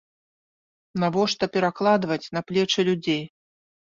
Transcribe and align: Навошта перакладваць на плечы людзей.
Навошта 1.03 1.49
перакладваць 1.57 2.31
на 2.39 2.43
плечы 2.53 2.81
людзей. 2.89 3.21